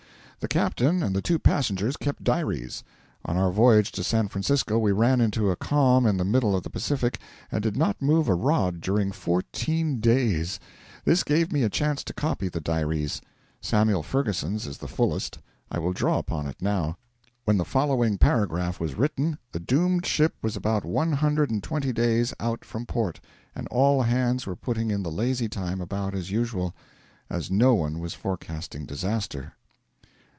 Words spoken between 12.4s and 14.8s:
the diaries. Samuel Ferguson's is